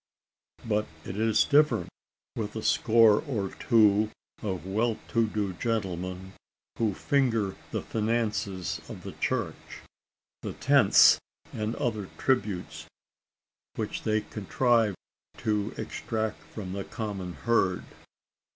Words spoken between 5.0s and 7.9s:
to do gentlemen who finger the